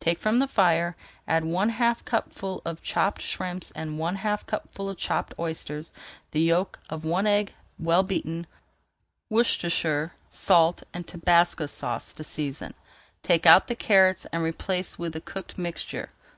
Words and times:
Take 0.00 0.18
from 0.18 0.38
the 0.38 0.48
fire, 0.48 0.96
add 1.28 1.44
one 1.44 1.68
half 1.68 2.06
cupful 2.06 2.62
of 2.64 2.80
chopped 2.82 3.20
shrimps 3.20 3.70
and 3.72 3.98
one 3.98 4.16
half 4.16 4.46
cupful 4.46 4.88
of 4.88 4.96
chopped 4.96 5.34
oysters, 5.38 5.92
the 6.30 6.40
yolk 6.40 6.78
of 6.88 7.04
one 7.04 7.26
egg 7.26 7.52
well 7.78 8.02
beaten, 8.02 8.46
and 8.46 8.46
Worcestershire, 9.28 10.12
salt, 10.30 10.84
and 10.94 11.06
Tabasco 11.06 11.66
Sauce 11.66 12.14
to 12.14 12.24
season. 12.24 12.72
Take 13.22 13.44
out 13.44 13.66
the 13.66 13.76
carrots 13.76 14.24
and 14.32 14.42
replace 14.42 14.98
with 14.98 15.12
the 15.12 15.20
cooked 15.20 15.58
mixture. 15.58 16.08